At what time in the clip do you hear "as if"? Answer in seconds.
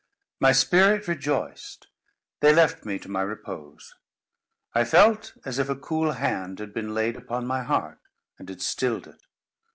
5.45-5.69